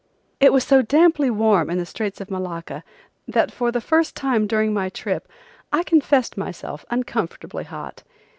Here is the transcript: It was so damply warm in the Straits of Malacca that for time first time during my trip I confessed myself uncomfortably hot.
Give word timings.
It 0.39 0.51
was 0.51 0.63
so 0.63 0.81
damply 0.81 1.29
warm 1.29 1.69
in 1.69 1.77
the 1.77 1.85
Straits 1.85 2.19
of 2.19 2.31
Malacca 2.31 2.83
that 3.27 3.51
for 3.51 3.71
time 3.71 3.81
first 3.81 4.15
time 4.15 4.47
during 4.47 4.73
my 4.73 4.89
trip 4.89 5.27
I 5.71 5.83
confessed 5.83 6.37
myself 6.37 6.83
uncomfortably 6.89 7.65
hot. 7.65 8.01